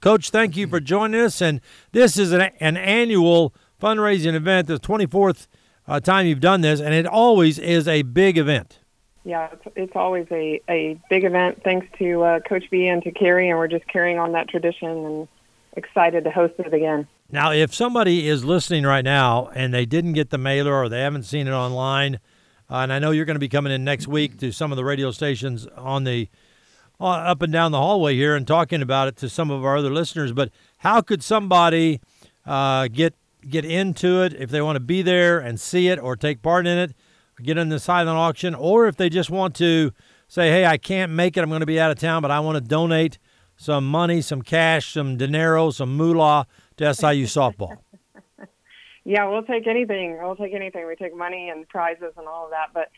[0.00, 1.40] Coach, thank you for joining us.
[1.40, 1.60] And
[1.90, 5.48] this is an, an annual fundraising event, the 24th
[5.88, 8.78] uh, time you've done this, and it always is a big event.
[9.24, 13.10] Yeah, it's, it's always a, a big event thanks to uh, Coach B and to
[13.10, 15.28] Carrie, and we're just carrying on that tradition and
[15.76, 17.08] excited to host it again.
[17.30, 21.00] Now, if somebody is listening right now and they didn't get the mailer or they
[21.00, 22.20] haven't seen it online,
[22.70, 24.76] uh, and I know you're going to be coming in next week to some of
[24.76, 26.28] the radio stations on the
[27.00, 29.90] up and down the hallway here and talking about it to some of our other
[29.90, 32.00] listeners, but how could somebody
[32.46, 33.14] uh, get
[33.48, 36.66] get into it if they want to be there and see it or take part
[36.66, 36.94] in it?
[37.42, 39.92] get in the silent auction, or if they just want to
[40.26, 42.40] say, hey, I can't make it, I'm going to be out of town, but I
[42.40, 43.18] want to donate
[43.56, 46.46] some money, some cash, some dinero, some moolah
[46.76, 47.78] to SIU softball.
[49.04, 50.18] yeah, we'll take anything.
[50.20, 50.86] We'll take anything.
[50.86, 52.68] We take money and prizes and all of that.
[52.72, 52.88] But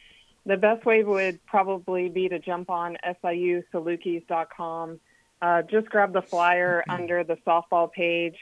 [0.47, 5.01] the best way would probably be to jump on SIUSalukis.com.
[5.43, 8.37] Uh, just grab the flyer under the softball page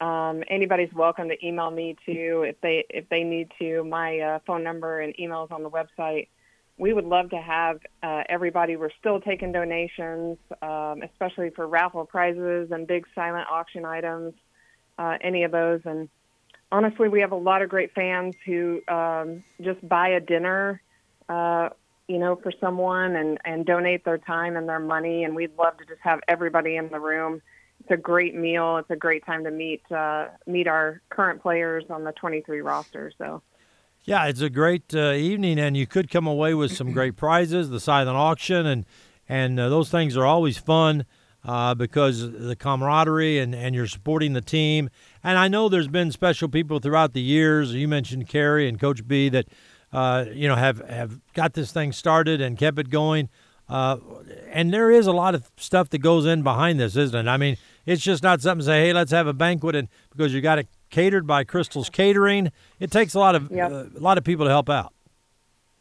[0.00, 3.82] um, anybody's welcome to email me too if they if they need to.
[3.84, 6.28] My uh, phone number and email is on the website.
[6.76, 8.76] We would love to have uh, everybody.
[8.76, 14.34] We're still taking donations, um, especially for raffle prizes and big silent auction items,
[14.96, 15.80] uh, any of those.
[15.84, 16.08] And
[16.70, 20.80] honestly, we have a lot of great fans who um, just buy a dinner,
[21.28, 21.70] uh,
[22.06, 25.24] you know, for someone and and donate their time and their money.
[25.24, 27.42] And we'd love to just have everybody in the room
[27.80, 28.76] it's a great meal.
[28.78, 33.12] It's a great time to meet uh, meet our current players on the 23 roster.
[33.18, 33.42] So.
[34.04, 37.68] Yeah, it's a great uh, evening, and you could come away with some great prizes,
[37.68, 38.86] the silent auction, and
[39.28, 41.04] and uh, those things are always fun
[41.44, 44.88] uh, because the camaraderie and, and you're supporting the team.
[45.22, 47.74] And I know there's been special people throughout the years.
[47.74, 49.46] You mentioned Carrie and Coach B that
[49.92, 53.28] uh, you know have have got this thing started and kept it going.
[53.68, 53.98] Uh,
[54.50, 57.30] and there is a lot of stuff that goes in behind this, isn't it?
[57.30, 60.32] I mean, it's just not something to say, hey, let's have a banquet, and because
[60.32, 63.70] you got it catered by Crystal's Catering, it takes a lot of yep.
[63.70, 64.92] uh, a lot of people to help out.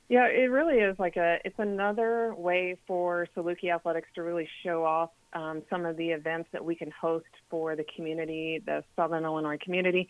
[0.09, 1.39] Yeah, it really is like a.
[1.43, 6.49] It's another way for Saluki Athletics to really show off um, some of the events
[6.53, 10.07] that we can host for the community, the Southern Illinois community.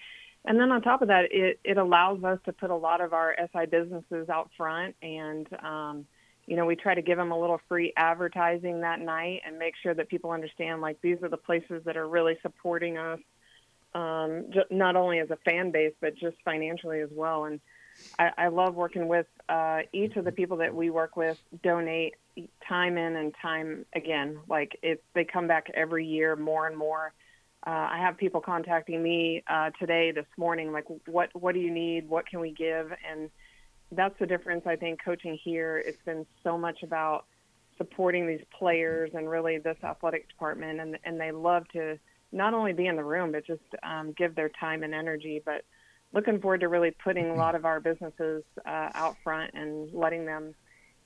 [0.47, 3.13] And then on top of that, it, it allows us to put a lot of
[3.13, 6.05] our SI businesses out front and um,
[6.47, 9.73] you know, we try to give them a little free advertising that night and make
[9.83, 13.19] sure that people understand like these are the places that are really supporting us,
[13.93, 17.45] um, not only as a fan base but just financially as well.
[17.45, 17.59] And
[18.17, 21.37] I, I love working with uh, each of the people that we work with.
[21.63, 22.15] Donate
[22.67, 24.39] time in and time again.
[24.47, 27.13] Like if they come back every year more and more.
[27.67, 31.69] Uh, I have people contacting me uh, today, this morning, like, what what do you
[31.69, 32.07] need?
[32.07, 32.93] What can we give?
[33.05, 33.29] And
[33.91, 34.65] that's the difference.
[34.65, 37.25] I think coaching here, it's been so much about
[37.77, 41.99] supporting these players and really this athletic department, and and they love to
[42.31, 45.41] not only be in the room but just um, give their time and energy.
[45.45, 45.65] But
[46.13, 50.25] looking forward to really putting a lot of our businesses uh, out front and letting
[50.25, 50.55] them,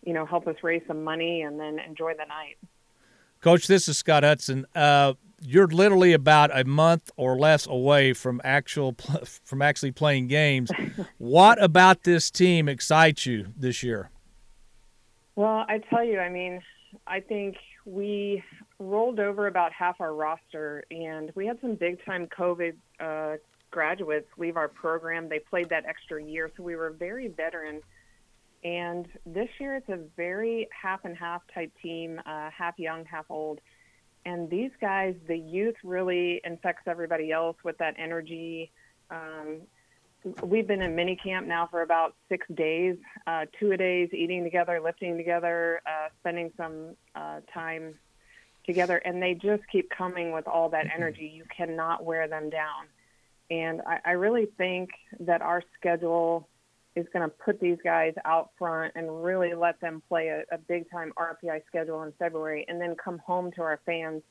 [0.06, 2.60] you know, help us raise some money and then enjoy the night.
[3.42, 4.68] Coach, this is Scott Hudson.
[4.76, 8.96] Uh, you're literally about a month or less away from actual
[9.44, 10.72] from actually playing games.
[11.18, 14.10] what about this team excites you this year?
[15.36, 16.62] Well, I tell you, I mean,
[17.08, 18.44] I think we
[18.80, 23.38] rolled over about half our roster, and we had some big time COVID uh,
[23.72, 25.30] graduates leave our program.
[25.30, 27.82] They played that extra year, so we were very veteran.
[28.64, 33.26] And this year, it's a very half and half type team, uh, half young, half
[33.30, 33.60] old
[34.26, 38.72] and these guys, the youth really infects everybody else with that energy.
[39.10, 39.62] Um,
[40.44, 44.44] we've been in mini camp now for about six days, uh, two a days, eating
[44.44, 47.96] together, lifting together, uh, spending some uh, time
[48.66, 51.32] together, and they just keep coming with all that energy.
[51.34, 52.86] You cannot wear them down.
[53.50, 56.48] And I, I really think that our schedule
[56.96, 60.58] is going to put these guys out front and really let them play a, a
[60.58, 64.22] big time RPI schedule in February and then come home to our fans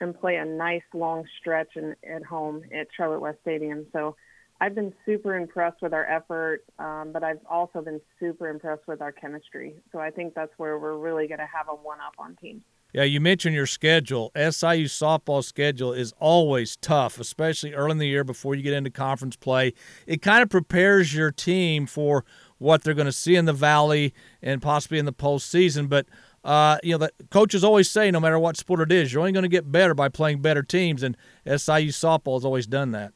[0.00, 3.86] and play a nice long stretch in, at home at Charlotte West Stadium.
[3.92, 4.16] So
[4.60, 9.00] I've been super impressed with our effort, um, but I've also been super impressed with
[9.00, 9.74] our chemistry.
[9.92, 12.62] So I think that's where we're really going to have a one up on teams.
[12.92, 14.32] Yeah, you mentioned your schedule.
[14.34, 18.90] SIU softball schedule is always tough, especially early in the year before you get into
[18.90, 19.74] conference play.
[20.06, 22.24] It kind of prepares your team for
[22.58, 25.88] what they're going to see in the Valley and possibly in the postseason.
[25.88, 26.06] But
[26.44, 29.32] uh, you know, the coaches always say, no matter what sport it is, you're only
[29.32, 33.12] going to get better by playing better teams, and SIU softball has always done that.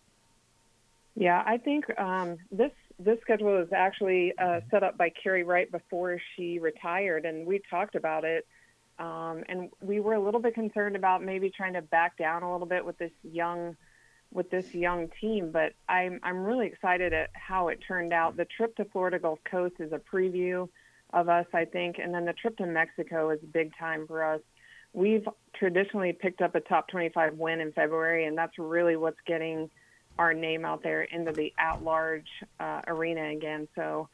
[1.14, 5.70] Yeah, I think um, this this schedule was actually uh, set up by Carrie Wright
[5.70, 8.46] before she retired, and we talked about it
[8.98, 12.52] Um, and we were a little bit concerned about maybe trying to back down a
[12.52, 13.76] little bit with this young
[14.32, 18.36] with this young team, but I'm I'm really excited at how it turned out.
[18.36, 20.68] The trip to Florida Gulf Coast is a preview
[21.12, 24.40] of us, I think, and then the trip to Mexico is big time for us.
[24.92, 29.70] We've traditionally picked up a top 25 win in February, and that's really what's getting
[30.18, 32.28] our name out there into the at-large
[32.60, 33.66] uh, arena again.
[33.74, 34.08] So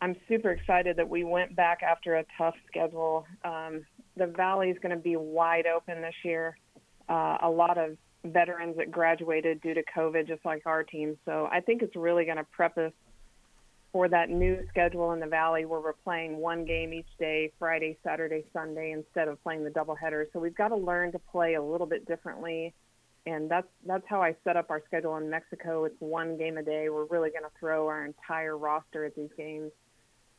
[0.00, 3.26] I'm super excited that we went back after a tough schedule.
[3.44, 3.86] Um,
[4.16, 6.56] the Valley is going to be wide open this year.
[7.08, 11.16] Uh, a lot of veterans that graduated due to COVID, just like our team.
[11.24, 12.92] So I think it's really going to prep us
[13.92, 17.96] for that new schedule in the Valley where we're playing one game each day, Friday,
[18.02, 20.26] Saturday, Sunday, instead of playing the doubleheader.
[20.32, 22.74] So we've got to learn to play a little bit differently.
[23.26, 25.84] And that's that's how I set up our schedule in Mexico.
[25.84, 26.88] It's one game a day.
[26.90, 29.72] We're really going to throw our entire roster at these games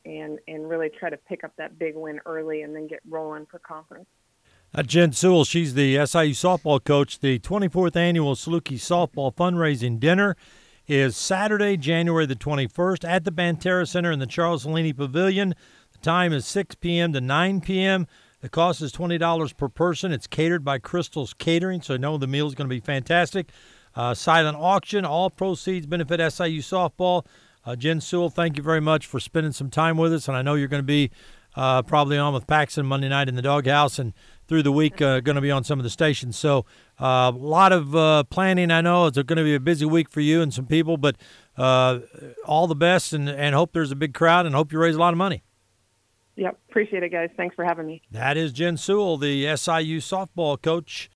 [0.07, 3.45] and and really try to pick up that big win early and then get rolling
[3.45, 4.07] for conference.
[4.74, 7.19] Uh, Jen Sewell, she's the SIU softball coach.
[7.19, 10.36] The 24th annual Saluki Softball Fundraising Dinner
[10.88, 15.56] is Saturday, January the 21st at the Banterra Center in the Charles Lini Pavilion.
[15.94, 17.13] The time is 6 p.m.
[17.13, 18.07] to 9 p.m.
[18.42, 20.12] The cost is $20 per person.
[20.12, 23.50] It's catered by Crystal's Catering, so I know the meal is going to be fantastic.
[23.95, 27.25] Uh, silent auction, all proceeds benefit SIU softball.
[27.67, 30.41] Uh, Jen Sewell, thank you very much for spending some time with us, and I
[30.41, 31.11] know you're going to be
[31.53, 34.13] uh, probably on with Paxton Monday night in the doghouse, and
[34.47, 36.37] through the week, uh, going to be on some of the stations.
[36.37, 36.65] So
[36.97, 38.71] a uh, lot of uh, planning.
[38.71, 41.17] I know it's going to be a busy week for you and some people, but
[41.57, 41.99] uh,
[42.45, 44.99] all the best, and, and hope there's a big crowd, and hope you raise a
[44.99, 45.43] lot of money.
[46.37, 47.31] Yep, appreciate it, guys.
[47.35, 48.01] Thanks for having me.
[48.11, 51.05] That is Jen Sewell, the SIU softball coach.